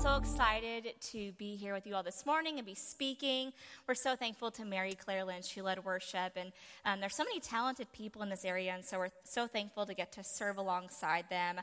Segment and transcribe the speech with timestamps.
[0.00, 3.52] so excited to be here with you all this morning and be speaking.
[3.86, 6.32] We're so thankful to Mary Claire Lynch, who led worship.
[6.36, 6.52] And
[6.86, 9.92] um, there's so many talented people in this area, and so we're so thankful to
[9.92, 11.60] get to serve alongside them.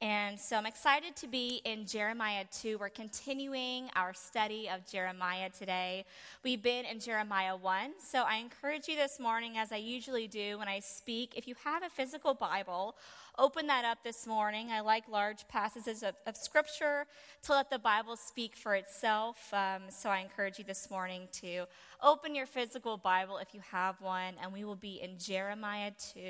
[0.00, 2.78] And so I'm excited to be in Jeremiah 2.
[2.78, 6.04] We're continuing our study of Jeremiah today.
[6.44, 7.90] We've been in Jeremiah 1.
[7.98, 11.56] So I encourage you this morning, as I usually do when I speak, if you
[11.64, 12.94] have a physical Bible,
[13.40, 14.68] open that up this morning.
[14.70, 17.06] I like large passages of, of scripture
[17.44, 19.38] to let the Bible speak for itself.
[19.54, 21.64] Um, so I encourage you this morning to
[22.02, 26.20] open your physical Bible if you have one, and we will be in Jeremiah 2.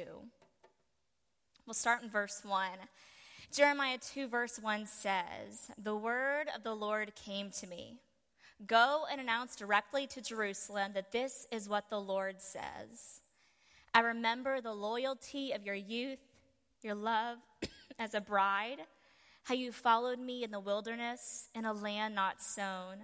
[1.67, 2.69] We'll start in verse 1.
[3.53, 7.99] Jeremiah 2, verse 1 says, The word of the Lord came to me.
[8.65, 13.21] Go and announce directly to Jerusalem that this is what the Lord says.
[13.93, 16.21] I remember the loyalty of your youth
[16.85, 17.39] your love
[17.99, 18.79] as a bride,
[19.45, 22.97] how you followed me in the wilderness in a land not sown.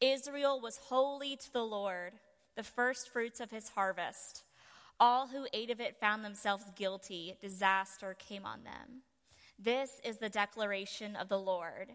[0.00, 2.12] Israel was holy to the Lord,
[2.56, 4.42] the first fruits of his harvest.
[4.98, 7.36] All who ate of it found themselves guilty.
[7.40, 9.02] Disaster came on them.
[9.58, 11.92] This is the declaration of the Lord.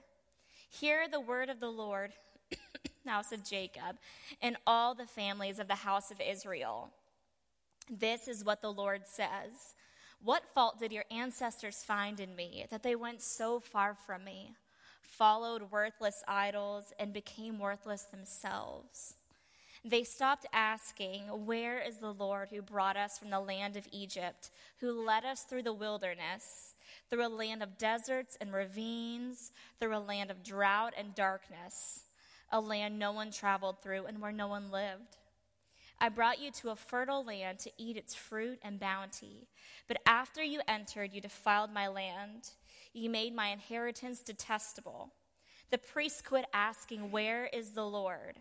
[0.70, 2.14] Hear the word of the Lord,
[3.06, 3.98] house of Jacob,
[4.42, 6.90] and all the families of the house of Israel.
[7.90, 9.74] This is what the Lord says
[10.24, 14.54] what fault did your ancestors find in me that they went so far from me,
[15.02, 19.14] followed worthless idols, and became worthless themselves?
[19.86, 24.50] They stopped asking, Where is the Lord who brought us from the land of Egypt,
[24.80, 26.74] who led us through the wilderness,
[27.10, 32.02] through a land of deserts and ravines, through a land of drought and darkness,
[32.52, 35.16] a land no one traveled through and where no one lived?
[36.00, 39.48] I brought you to a fertile land to eat its fruit and bounty.
[39.88, 42.52] But after you entered, you defiled my land.
[42.94, 45.12] You made my inheritance detestable.
[45.72, 48.40] The priests quit asking, Where is the Lord?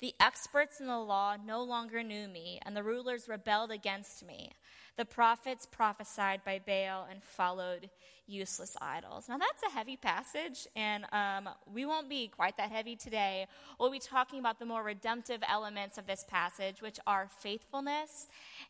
[0.00, 4.52] The experts in the law no longer knew me, and the rulers rebelled against me.
[4.96, 7.90] The prophets prophesied by Baal and followed
[8.26, 9.28] useless idols.
[9.28, 13.46] Now, that's a heavy passage, and um, we won't be quite that heavy today.
[13.80, 18.28] We'll be talking about the more redemptive elements of this passage, which are faithfulness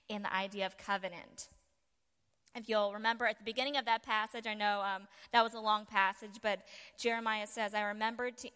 [0.08, 1.48] and the idea of covenant.
[2.54, 5.60] If you'll remember at the beginning of that passage, I know um, that was a
[5.60, 6.60] long passage, but
[6.98, 8.50] Jeremiah says, I remembered to.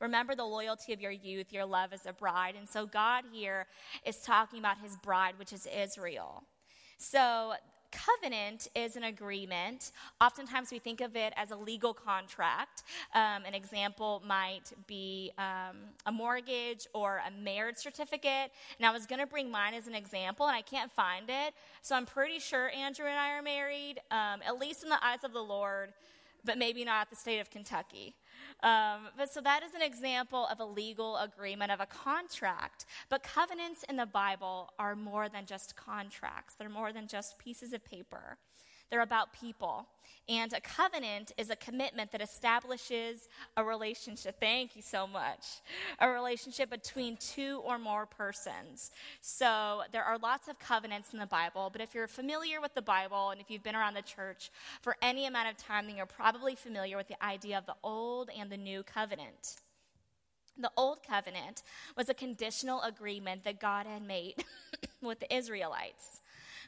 [0.00, 2.54] Remember the loyalty of your youth, your love as a bride.
[2.56, 3.66] And so God here
[4.04, 6.44] is talking about his bride, which is Israel.
[6.98, 7.54] So
[7.90, 9.92] covenant is an agreement.
[10.20, 12.82] Oftentimes we think of it as a legal contract.
[13.14, 15.76] Um, an example might be um,
[16.06, 18.52] a mortgage or a marriage certificate.
[18.78, 21.54] And I was going to bring mine as an example, and I can't find it.
[21.82, 25.24] So I'm pretty sure Andrew and I are married, um, at least in the eyes
[25.24, 25.92] of the Lord,
[26.44, 28.14] but maybe not the state of Kentucky.
[28.62, 32.86] Um, but so that is an example of a legal agreement, of a contract.
[33.08, 37.72] But covenants in the Bible are more than just contracts, they're more than just pieces
[37.72, 38.38] of paper.
[38.90, 39.86] They're about people.
[40.28, 44.36] And a covenant is a commitment that establishes a relationship.
[44.38, 45.62] Thank you so much.
[46.00, 48.90] A relationship between two or more persons.
[49.22, 52.82] So there are lots of covenants in the Bible, but if you're familiar with the
[52.82, 54.50] Bible and if you've been around the church
[54.82, 58.28] for any amount of time, then you're probably familiar with the idea of the Old
[58.38, 59.56] and the New Covenant.
[60.58, 61.62] The Old Covenant
[61.96, 64.44] was a conditional agreement that God had made
[65.00, 66.20] with the Israelites.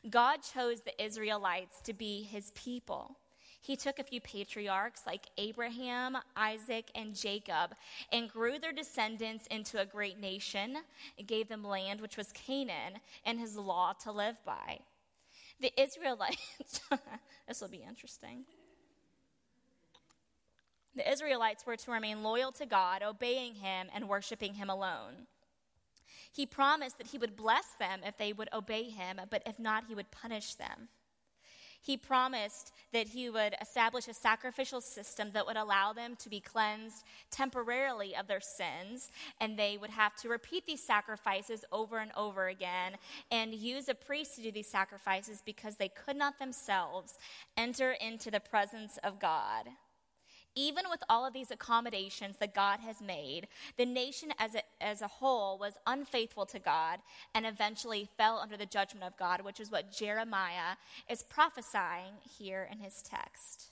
[0.08, 3.16] God chose the Israelites to be his people.
[3.60, 7.74] He took a few patriarchs like Abraham, Isaac, and Jacob
[8.10, 10.78] and grew their descendants into a great nation
[11.18, 14.78] and gave them land, which was Canaan, and his law to live by.
[15.60, 16.80] The Israelites,
[17.48, 18.44] this will be interesting.
[20.96, 25.26] The Israelites were to remain loyal to God, obeying him, and worshiping him alone.
[26.32, 29.84] He promised that he would bless them if they would obey him, but if not,
[29.88, 30.88] he would punish them.
[31.82, 36.40] He promised that he would establish a sacrificial system that would allow them to be
[36.40, 42.12] cleansed temporarily of their sins, and they would have to repeat these sacrifices over and
[42.16, 42.96] over again
[43.30, 47.18] and use a priest to do these sacrifices because they could not themselves
[47.56, 49.66] enter into the presence of God.
[50.56, 55.00] Even with all of these accommodations that God has made, the nation as a, as
[55.00, 56.98] a whole was unfaithful to God
[57.34, 60.76] and eventually fell under the judgment of God, which is what Jeremiah
[61.08, 63.70] is prophesying here in his text.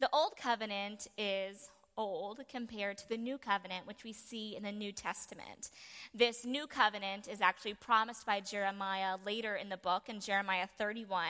[0.00, 4.72] The Old Covenant is old compared to the new covenant, which we see in the
[4.72, 5.70] New Testament.
[6.14, 11.24] This new covenant is actually promised by Jeremiah later in the book, in Jeremiah 31,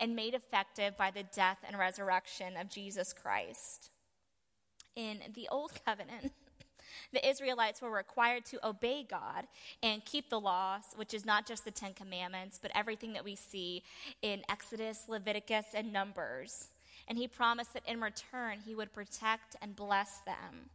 [0.00, 3.90] and made effective by the death and resurrection of Jesus Christ.
[4.96, 6.32] In the Old Covenant,
[7.12, 9.46] the Israelites were required to obey God
[9.82, 13.34] and keep the laws, which is not just the Ten Commandments, but everything that we
[13.34, 13.82] see
[14.22, 16.68] in Exodus, Leviticus, and Numbers.
[17.08, 20.70] And he promised that in return, he would protect and bless them.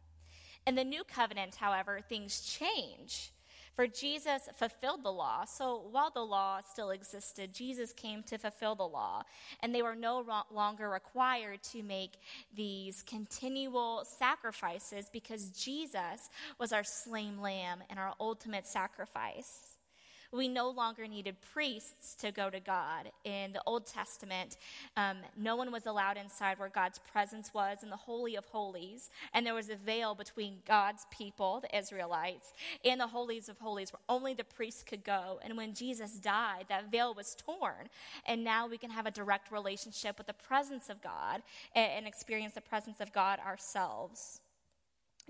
[0.66, 3.30] In the new covenant, however, things change.
[3.74, 5.44] For Jesus fulfilled the law.
[5.44, 9.22] So while the law still existed, Jesus came to fulfill the law.
[9.62, 12.18] And they were no longer required to make
[12.54, 16.28] these continual sacrifices because Jesus
[16.58, 19.79] was our slain lamb and our ultimate sacrifice.
[20.32, 23.10] We no longer needed priests to go to God.
[23.24, 24.58] In the Old Testament,
[24.96, 29.10] um, no one was allowed inside where God's presence was in the Holy of Holies.
[29.34, 32.52] And there was a veil between God's people, the Israelites,
[32.84, 35.40] and the Holies of Holies where only the priests could go.
[35.42, 37.88] And when Jesus died, that veil was torn.
[38.24, 41.42] And now we can have a direct relationship with the presence of God
[41.74, 44.40] and, and experience the presence of God ourselves.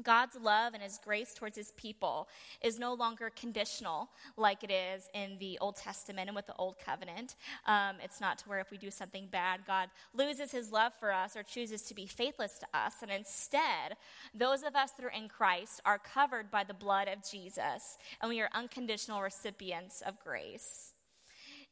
[0.02, 2.28] God's love and his grace towards his people
[2.62, 6.76] is no longer conditional like it is in the Old Testament and with the Old
[6.78, 7.36] Covenant.
[7.66, 11.12] Um, it's not to where if we do something bad, God loses his love for
[11.12, 12.94] us or chooses to be faithless to us.
[13.02, 13.96] And instead,
[14.34, 18.28] those of us that are in Christ are covered by the blood of Jesus, and
[18.28, 20.89] we are unconditional recipients of grace.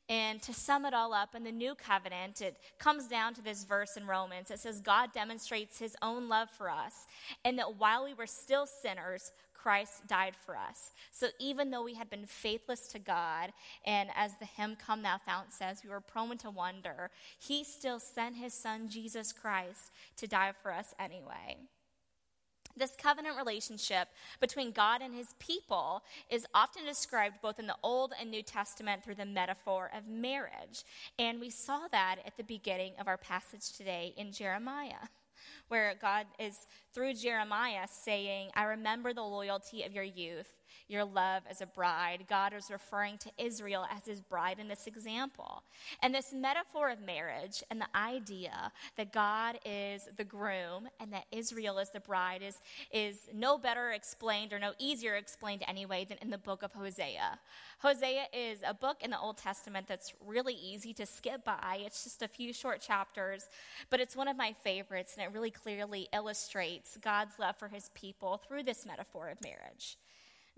[0.08, 3.64] And to sum it all up, in the new covenant, it comes down to this
[3.64, 4.50] verse in Romans.
[4.50, 7.06] It says, God demonstrates his own love for us,
[7.44, 10.92] and that while we were still sinners, Christ died for us.
[11.10, 13.52] So even though we had been faithless to God,
[13.84, 17.98] and as the hymn Come Thou Fount says, we were prone to wonder, he still
[17.98, 21.56] sent his son, Jesus Christ, to die for us anyway.
[22.78, 24.08] This covenant relationship
[24.40, 29.02] between God and his people is often described both in the Old and New Testament
[29.02, 30.84] through the metaphor of marriage.
[31.18, 35.08] And we saw that at the beginning of our passage today in Jeremiah,
[35.68, 40.57] where God is through Jeremiah saying, I remember the loyalty of your youth
[40.88, 42.24] your love as a bride.
[42.28, 45.62] God is referring to Israel as his bride in this example.
[46.02, 51.26] And this metaphor of marriage and the idea that God is the groom and that
[51.30, 52.56] Israel is the bride is,
[52.92, 57.38] is no better explained or no easier explained anyway than in the book of Hosea.
[57.80, 61.80] Hosea is a book in the Old Testament that's really easy to skip by.
[61.84, 63.48] It's just a few short chapters,
[63.90, 67.90] but it's one of my favorites, and it really clearly illustrates God's love for his
[67.94, 69.96] people through this metaphor of marriage.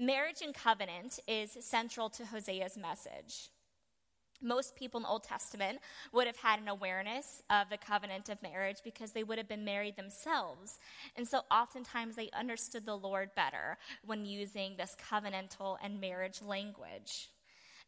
[0.03, 3.51] Marriage and covenant is central to Hosea's message.
[4.41, 5.79] Most people in the Old Testament
[6.11, 9.63] would have had an awareness of the covenant of marriage because they would have been
[9.63, 10.79] married themselves.
[11.17, 17.29] And so oftentimes they understood the Lord better when using this covenantal and marriage language.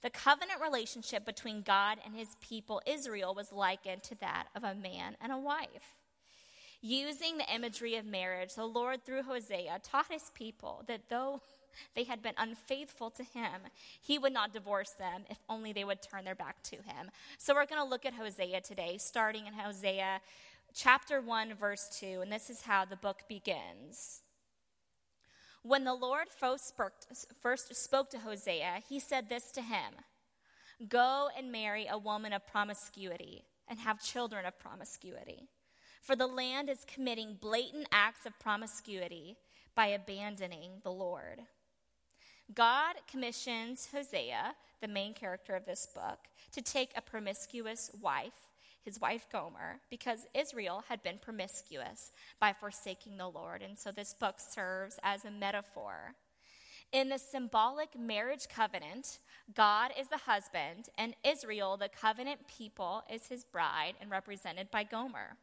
[0.03, 4.75] The covenant relationship between God and his people, Israel, was likened to that of a
[4.75, 5.97] man and a wife.
[6.83, 11.41] Using the imagery of marriage, the Lord, through Hosea, taught his people that though
[11.95, 13.63] they had been unfaithful to him,
[14.01, 17.11] he would not divorce them if only they would turn their back to him.
[17.39, 20.21] So we're going to look at Hosea today, starting in Hosea
[20.75, 24.23] chapter 1, verse 2, and this is how the book begins.
[25.63, 26.75] When the Lord first
[27.75, 29.95] spoke to Hosea, he said this to him
[30.89, 35.49] Go and marry a woman of promiscuity and have children of promiscuity.
[36.01, 39.37] For the land is committing blatant acts of promiscuity
[39.77, 41.43] by abandoning the Lord.
[42.55, 46.19] God commissions Hosea, the main character of this book,
[46.53, 48.33] to take a promiscuous wife,
[48.85, 53.63] his wife Gomer, because Israel had been promiscuous by forsaking the Lord.
[53.63, 56.15] And so this book serves as a metaphor.
[56.91, 59.21] In the symbolic marriage covenant,
[59.55, 64.85] God is the husband, and Israel, the covenant people, is his bride and represented by
[64.85, 65.37] Gomer.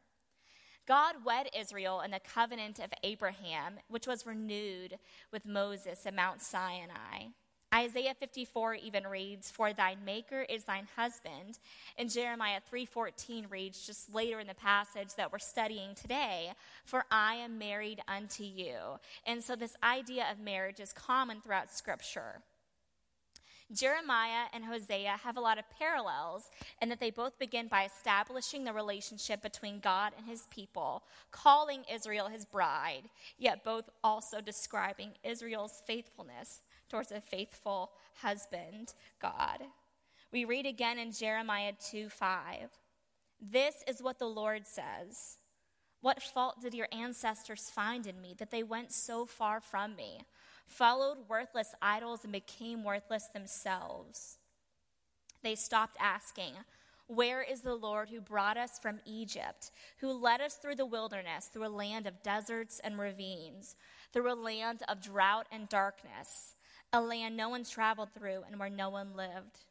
[0.90, 4.98] God wed Israel in the covenant of Abraham, which was renewed
[5.32, 7.28] with Moses at Mount Sinai.
[7.72, 11.60] Isaiah 54 even reads, "For thine maker is thine husband."
[11.96, 17.36] And Jeremiah 3:14 reads just later in the passage that we're studying today, "For I
[17.36, 22.42] am married unto you." And so this idea of marriage is common throughout scripture.
[23.72, 26.50] Jeremiah and Hosea have a lot of parallels
[26.82, 31.84] in that they both begin by establishing the relationship between God and his people, calling
[31.92, 33.04] Israel his bride,
[33.38, 39.60] yet both also describing Israel's faithfulness towards a faithful husband, God.
[40.32, 42.70] We read again in Jeremiah 2 5.
[43.42, 45.38] This is what the Lord says.
[46.02, 50.22] What fault did your ancestors find in me that they went so far from me?
[50.70, 54.38] Followed worthless idols and became worthless themselves.
[55.42, 56.54] They stopped asking,
[57.08, 61.48] Where is the Lord who brought us from Egypt, who led us through the wilderness,
[61.48, 63.76] through a land of deserts and ravines,
[64.14, 66.54] through a land of drought and darkness,
[66.94, 69.66] a land no one traveled through and where no one lived?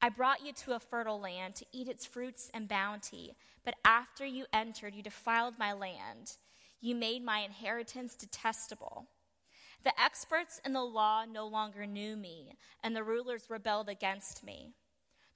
[0.00, 3.34] I brought you to a fertile land to eat its fruits and bounty,
[3.64, 6.36] but after you entered, you defiled my land.
[6.80, 9.06] You made my inheritance detestable.
[9.84, 14.72] The experts in the law no longer knew me, and the rulers rebelled against me.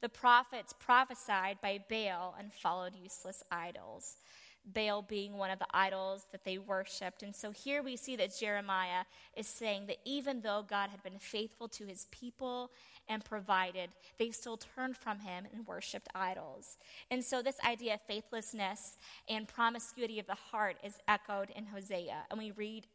[0.01, 4.17] The prophets prophesied by Baal and followed useless idols.
[4.65, 7.23] Baal being one of the idols that they worshiped.
[7.23, 9.05] And so here we see that Jeremiah
[9.35, 12.71] is saying that even though God had been faithful to his people
[13.09, 16.77] and provided, they still turned from him and worshiped idols.
[17.11, 18.97] And so this idea of faithlessness
[19.29, 22.25] and promiscuity of the heart is echoed in Hosea.
[22.31, 22.87] And we read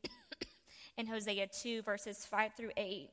[0.98, 3.10] in Hosea 2, verses 5 through 8.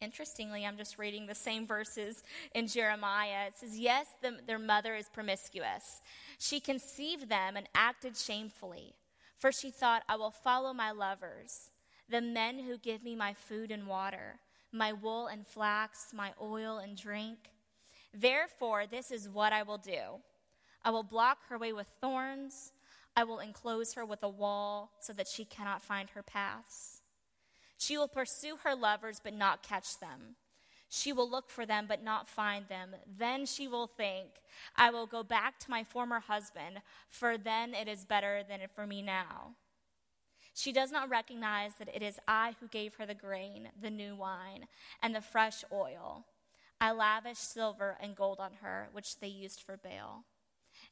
[0.00, 2.22] Interestingly, I'm just reading the same verses
[2.54, 3.46] in Jeremiah.
[3.46, 6.02] It says, Yes, the, their mother is promiscuous.
[6.38, 8.94] She conceived them and acted shamefully.
[9.38, 11.70] For she thought, I will follow my lovers,
[12.08, 14.40] the men who give me my food and water,
[14.72, 17.38] my wool and flax, my oil and drink.
[18.12, 20.20] Therefore, this is what I will do
[20.84, 22.72] I will block her way with thorns,
[23.16, 27.02] I will enclose her with a wall so that she cannot find her paths.
[27.78, 30.36] She will pursue her lovers, but not catch them.
[30.88, 32.94] She will look for them, but not find them.
[33.18, 34.28] Then she will think,
[34.76, 38.86] I will go back to my former husband, for then it is better than for
[38.86, 39.54] me now.
[40.54, 44.14] She does not recognize that it is I who gave her the grain, the new
[44.14, 44.66] wine,
[45.02, 46.26] and the fresh oil.
[46.80, 50.24] I lavished silver and gold on her, which they used for Baal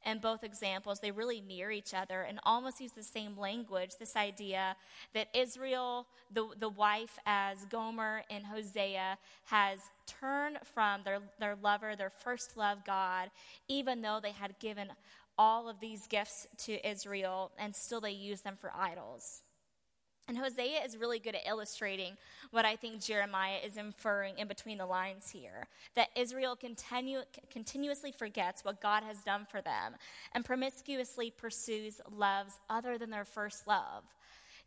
[0.04, 3.92] in both examples, they really mirror each other and almost use the same language.
[3.98, 4.76] This idea
[5.14, 11.94] that Israel, the, the wife as Gomer in Hosea, has turned from their, their lover,
[11.96, 13.30] their first love, God,
[13.68, 14.88] even though they had given
[15.38, 19.42] all of these gifts to Israel and still they use them for idols.
[20.32, 22.16] And Hosea is really good at illustrating
[22.52, 27.20] what I think Jeremiah is inferring in between the lines here that Israel continue,
[27.50, 29.92] continuously forgets what God has done for them
[30.34, 34.04] and promiscuously pursues loves other than their first love.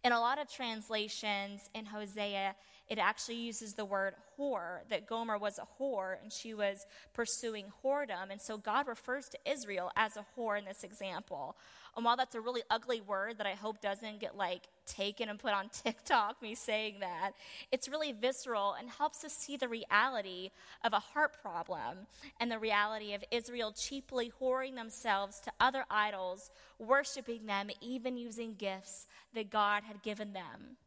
[0.04, 2.54] In a lot of translations in Hosea,
[2.88, 7.66] it actually uses the word whore, that Gomer was a whore and she was pursuing
[7.84, 8.30] whoredom.
[8.30, 11.56] And so God refers to Israel as a whore in this example.
[11.96, 15.40] And while that's a really ugly word that I hope doesn't get like taken and
[15.40, 17.32] put on TikTok, me saying that,
[17.72, 20.52] it's really visceral and helps us see the reality
[20.84, 22.08] of a heart problem
[22.40, 28.56] and the reality of Israel cheaply whoring themselves to other idols, worshiping them, even using
[28.56, 30.78] gifts that God had given them.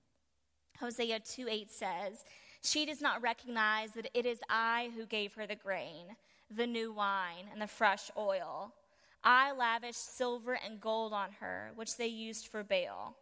[0.79, 2.25] Hosea 2 8 says,
[2.63, 6.17] She does not recognize that it is I who gave her the grain,
[6.55, 8.73] the new wine, and the fresh oil.
[9.23, 13.17] I lavished silver and gold on her, which they used for Baal.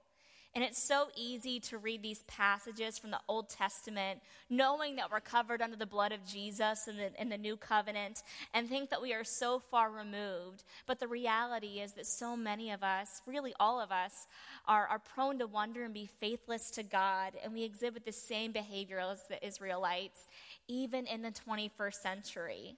[0.56, 5.20] And it's so easy to read these passages from the Old Testament, knowing that we're
[5.20, 8.22] covered under the blood of Jesus in the, the new covenant,
[8.54, 10.64] and think that we are so far removed.
[10.86, 14.26] But the reality is that so many of us, really all of us,
[14.66, 18.52] are, are prone to wonder and be faithless to God, and we exhibit the same
[18.52, 20.26] behavior as the Israelites,
[20.68, 22.76] even in the 21st century.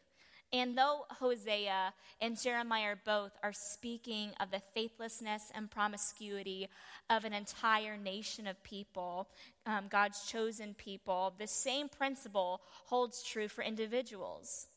[0.53, 6.69] And though Hosea and Jeremiah both are speaking of the faithlessness and promiscuity
[7.11, 9.29] of an entire nation of people,
[9.67, 14.69] um, God's chosen people, the same principle holds true for individuals.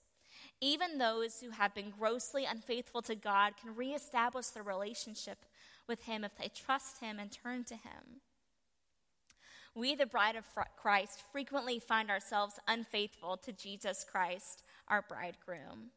[0.60, 5.46] Even those who have been grossly unfaithful to God can reestablish their relationship
[5.88, 8.22] with Him if they trust Him and turn to Him.
[9.74, 10.44] We, the bride of
[10.76, 15.90] Christ, frequently find ourselves unfaithful to Jesus Christ our bridegroom.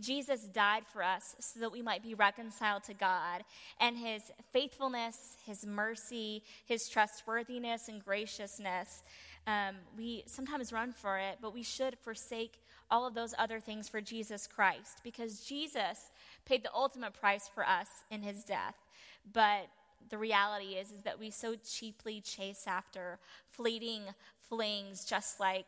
[0.00, 3.44] Jesus died for us so that we might be reconciled to God,
[3.78, 9.02] and his faithfulness, his mercy, his trustworthiness, and graciousness.
[9.46, 13.88] Um, we sometimes run for it, but we should forsake all of those other things
[13.88, 16.10] for Jesus Christ because Jesus
[16.46, 18.76] paid the ultimate price for us in his death.
[19.30, 19.68] But
[20.08, 23.18] the reality is, is that we so cheaply chase after
[23.50, 24.02] fleeting
[24.48, 25.66] flings, just like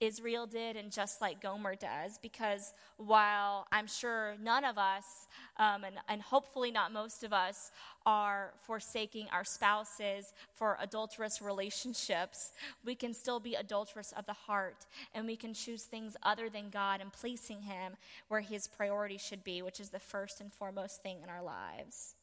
[0.00, 5.28] Israel did and just like Gomer does, because while I'm sure none of us,
[5.58, 7.70] um, and, and hopefully not most of us,
[8.06, 12.52] are forsaking our spouses for adulterous relationships,
[12.84, 16.70] we can still be adulterous of the heart, and we can choose things other than
[16.70, 17.96] God and placing Him
[18.28, 22.14] where His priority should be, which is the first and foremost thing in our lives.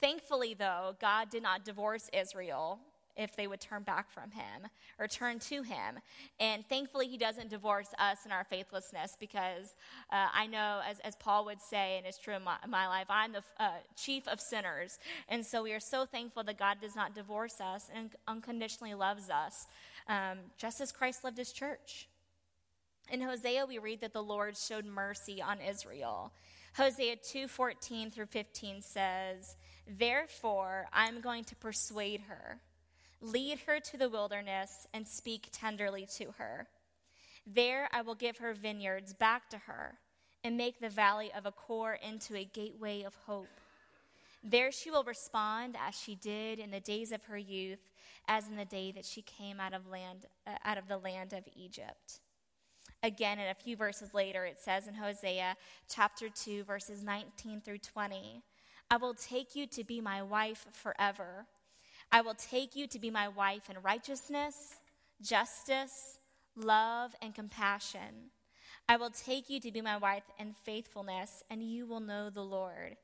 [0.00, 2.78] Thankfully, though, God did not divorce Israel
[3.16, 4.68] if they would turn back from him
[4.98, 5.98] or turn to him.
[6.38, 9.74] And thankfully, he doesn't divorce us in our faithlessness because
[10.10, 12.86] uh, I know, as, as Paul would say, and it's true in my, in my
[12.88, 14.98] life, I'm the uh, chief of sinners.
[15.28, 19.30] And so we are so thankful that God does not divorce us and unconditionally loves
[19.30, 19.66] us,
[20.08, 22.08] um, just as Christ loved his church.
[23.10, 26.32] In Hosea, we read that the Lord showed mercy on Israel.
[26.76, 29.56] Hosea 2:14 through 15 says,
[29.86, 32.60] "Therefore I'm going to persuade her,
[33.20, 36.68] lead her to the wilderness and speak tenderly to her.
[37.46, 39.98] There I will give her vineyards back to her
[40.42, 43.60] and make the valley of Achor into a gateway of hope.
[44.42, 47.90] There she will respond as she did in the days of her youth,
[48.28, 51.32] as in the day that she came out of land uh, out of the land
[51.32, 52.20] of Egypt."
[53.02, 55.56] Again, in a few verses later, it says in Hosea
[55.88, 58.42] chapter 2, verses 19 through 20,
[58.90, 61.46] I will take you to be my wife forever.
[62.12, 64.76] I will take you to be my wife in righteousness,
[65.22, 66.18] justice,
[66.56, 68.30] love, and compassion.
[68.88, 72.44] I will take you to be my wife in faithfulness, and you will know the
[72.44, 72.96] Lord.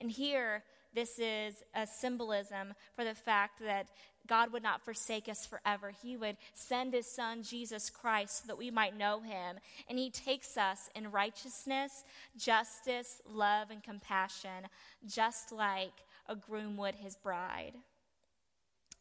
[0.00, 0.62] And here,
[0.94, 3.88] this is a symbolism for the fact that
[4.26, 5.92] God would not forsake us forever.
[6.02, 9.56] He would send his son, Jesus Christ, so that we might know him.
[9.88, 12.04] And he takes us in righteousness,
[12.36, 14.68] justice, love, and compassion,
[15.06, 15.92] just like
[16.28, 17.74] a groom would his bride.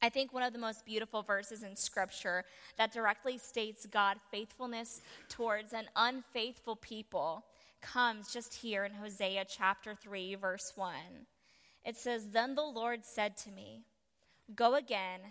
[0.05, 2.45] I think one of the most beautiful verses in Scripture
[2.77, 7.43] that directly states God's faithfulness towards an unfaithful people
[7.81, 10.93] comes just here in Hosea chapter 3, verse 1.
[11.83, 13.81] It says, Then the Lord said to me,
[14.55, 15.21] Go again,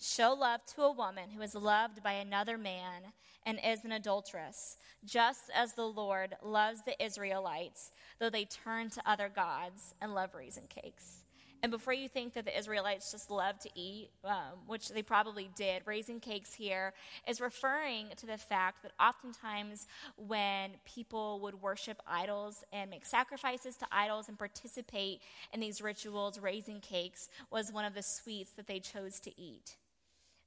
[0.00, 3.02] show love to a woman who is loved by another man
[3.44, 9.02] and is an adulteress, just as the Lord loves the Israelites, though they turn to
[9.04, 11.24] other gods and love raisin cakes.
[11.62, 15.48] And before you think that the Israelites just love to eat, um, which they probably
[15.54, 16.92] did, raising cakes here
[17.28, 23.76] is referring to the fact that oftentimes when people would worship idols and make sacrifices
[23.76, 25.20] to idols and participate
[25.52, 29.76] in these rituals, raising cakes was one of the sweets that they chose to eat.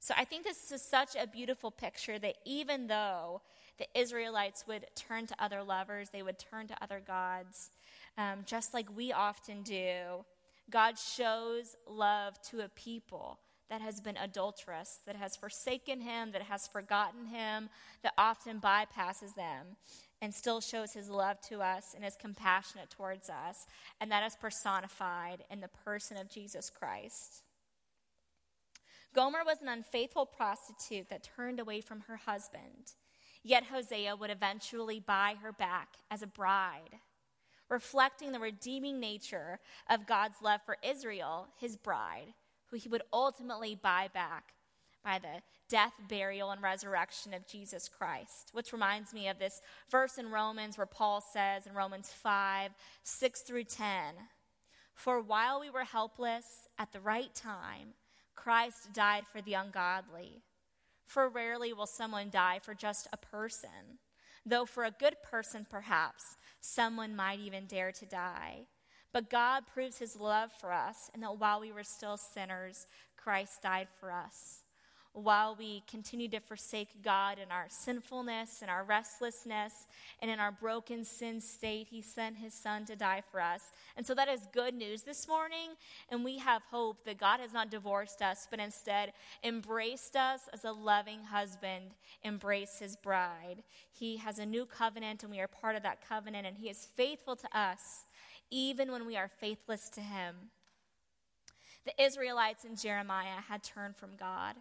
[0.00, 3.40] So I think this is such a beautiful picture that even though
[3.78, 7.70] the Israelites would turn to other lovers, they would turn to other gods,
[8.18, 10.24] um, just like we often do
[10.70, 16.42] God shows love to a people that has been adulterous, that has forsaken him, that
[16.42, 17.68] has forgotten him,
[18.02, 19.76] that often bypasses them,
[20.22, 23.66] and still shows his love to us and is compassionate towards us.
[24.00, 27.42] And that is personified in the person of Jesus Christ.
[29.14, 32.92] Gomer was an unfaithful prostitute that turned away from her husband.
[33.42, 36.98] Yet Hosea would eventually buy her back as a bride
[37.68, 42.34] reflecting the redeeming nature of God's love for Israel, his bride,
[42.70, 44.52] who he would ultimately buy back
[45.04, 48.50] by the death, burial, and resurrection of Jesus Christ.
[48.52, 52.72] Which reminds me of this verse in Romans where Paul says in Romans 5
[53.04, 53.86] 6 through 10
[54.94, 57.94] For while we were helpless at the right time,
[58.34, 60.42] Christ died for the ungodly.
[61.06, 64.00] For rarely will someone die for just a person,
[64.44, 68.66] though for a good person, perhaps someone might even dare to die.
[69.12, 73.62] But God proves his love for us, and that while we were still sinners, Christ
[73.62, 74.62] died for us.
[75.16, 79.86] While we continue to forsake God in our sinfulness and our restlessness
[80.20, 83.62] and in our broken sin state, He sent His Son to die for us.
[83.96, 85.70] And so that is good news this morning.
[86.10, 90.66] And we have hope that God has not divorced us, but instead embraced us as
[90.66, 93.62] a loving husband, embraced His bride.
[93.90, 96.88] He has a new covenant, and we are part of that covenant, and He is
[96.94, 98.04] faithful to us
[98.50, 100.34] even when we are faithless to Him.
[101.86, 104.56] The Israelites in Jeremiah had turned from God.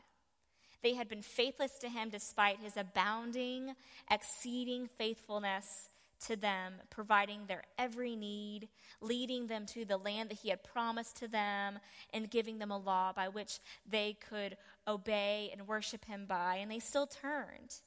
[0.86, 3.74] They had been faithless to him despite his abounding,
[4.12, 5.90] exceeding faithfulness
[6.28, 8.70] to them, providing their every need,
[9.02, 11.80] leading them to the land that he had promised to them,
[12.14, 16.58] and giving them a law by which they could obey and worship him by.
[16.58, 17.82] And they still turned.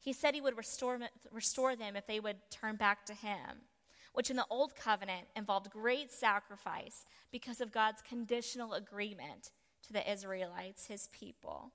[0.00, 3.66] He said he would restore, restore them if they would turn back to him,
[4.14, 9.50] which in the Old Covenant involved great sacrifice because of God's conditional agreement
[9.82, 11.72] to the Israelites, his people.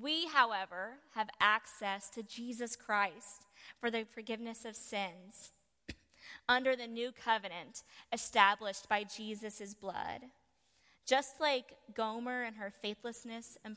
[0.00, 3.46] We, however, have access to Jesus Christ
[3.78, 5.52] for the forgiveness of sins
[6.48, 10.22] under the new covenant established by Jesus' blood.
[11.04, 13.76] Just like Gomer and her faithlessness and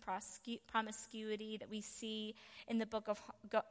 [0.67, 2.36] promiscuity that we see
[2.67, 3.19] in the book of,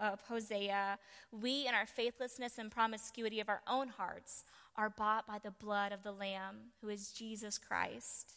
[0.00, 0.98] of Hosea,
[1.30, 4.44] we, in our faithlessness and promiscuity of our own hearts,
[4.76, 8.34] are bought by the blood of the Lamb, who is Jesus Christ.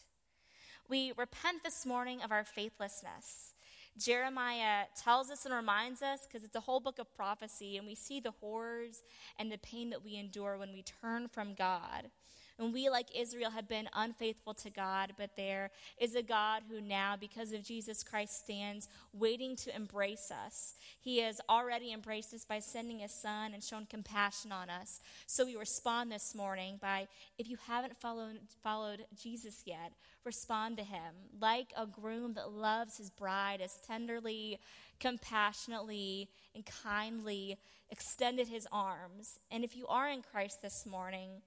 [0.88, 3.54] We repent this morning of our faithlessness.
[3.98, 7.94] Jeremiah tells us and reminds us because it's a whole book of prophecy, and we
[7.94, 9.02] see the horrors
[9.38, 12.10] and the pain that we endure when we turn from God.
[12.58, 16.80] And we, like Israel, have been unfaithful to God, but there is a God who
[16.80, 20.74] now, because of Jesus Christ, stands waiting to embrace us.
[20.98, 25.00] He has already embraced us by sending his son and shown compassion on us.
[25.26, 27.06] So we respond this morning by,
[27.38, 29.92] if you haven't followed, followed Jesus yet,
[30.24, 31.14] respond to him.
[31.40, 34.58] Like a groom that loves his bride as tenderly,
[34.98, 39.38] compassionately, and kindly extended his arms.
[39.48, 41.42] And if you are in Christ this morning,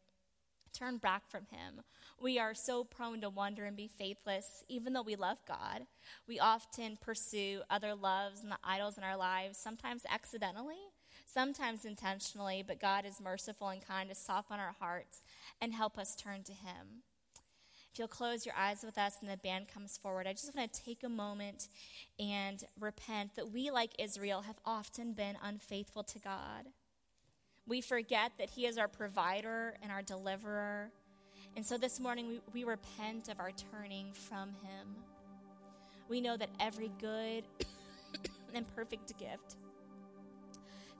[0.73, 1.81] turn back from Him.
[2.19, 5.87] We are so prone to wander and be faithless, even though we love God.
[6.27, 10.75] We often pursue other loves and the idols in our lives, sometimes accidentally,
[11.25, 15.23] sometimes intentionally, but God is merciful and kind to soften our hearts
[15.59, 17.03] and help us turn to Him.
[17.91, 20.71] If you'll close your eyes with us and the band comes forward, I just want
[20.71, 21.67] to take a moment
[22.17, 26.67] and repent that we, like Israel, have often been unfaithful to God.
[27.67, 30.91] We forget that He is our provider and our deliverer.
[31.55, 34.95] And so this morning we, we repent of our turning from Him.
[36.09, 37.43] We know that every good
[38.53, 39.55] and perfect gift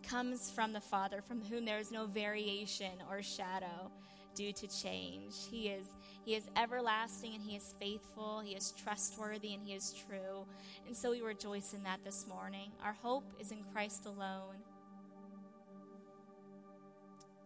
[0.07, 3.91] comes from the Father, from whom there is no variation or shadow
[4.35, 5.33] due to change.
[5.49, 5.87] He is,
[6.25, 10.45] he is everlasting and He is faithful, He is trustworthy and He is true.
[10.87, 12.71] And so we rejoice in that this morning.
[12.83, 14.55] Our hope is in Christ alone.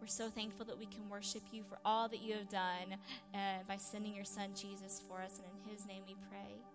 [0.05, 2.99] We're so thankful that we can worship you for all that you have done
[3.33, 3.37] uh,
[3.67, 5.39] by sending your son Jesus for us.
[5.39, 6.74] And in his name we pray.